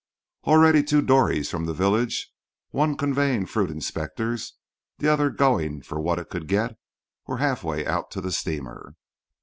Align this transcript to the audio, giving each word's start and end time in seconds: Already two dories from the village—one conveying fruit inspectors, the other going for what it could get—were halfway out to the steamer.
Already 0.45 0.81
two 0.81 1.03
dories 1.03 1.51
from 1.51 1.65
the 1.65 1.75
village—one 1.75 2.97
conveying 2.97 3.45
fruit 3.45 3.69
inspectors, 3.69 4.53
the 4.97 5.07
other 5.07 5.29
going 5.29 5.83
for 5.83 6.01
what 6.01 6.17
it 6.17 6.31
could 6.31 6.47
get—were 6.47 7.37
halfway 7.37 7.85
out 7.85 8.09
to 8.09 8.19
the 8.19 8.31
steamer. 8.31 8.95